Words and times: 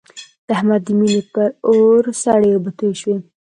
د 0.47 0.49
احمد 0.57 0.81
د 0.87 0.89
مینې 0.99 1.21
پر 1.33 1.49
اور 1.67 2.03
سړې 2.23 2.49
اوبه 2.53 2.71
توی 2.79 2.93
شوې. 3.01 3.17